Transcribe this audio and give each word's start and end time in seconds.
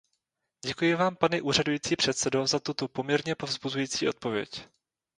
Děkuji 0.65 0.95
vám, 0.95 1.15
pane 1.15 1.41
úřadující 1.41 1.95
předsedo, 1.95 2.47
za 2.47 2.59
tuto 2.59 2.87
poměrně 2.87 3.35
povzbuzující 3.35 4.09
odpověď. 4.09 4.67